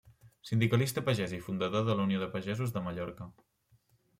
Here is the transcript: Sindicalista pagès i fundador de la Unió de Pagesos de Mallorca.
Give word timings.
Sindicalista 0.51 1.03
pagès 1.09 1.35
i 1.39 1.41
fundador 1.49 1.85
de 1.91 1.99
la 1.99 2.07
Unió 2.09 2.23
de 2.25 2.31
Pagesos 2.37 2.75
de 2.79 2.85
Mallorca. 2.89 3.29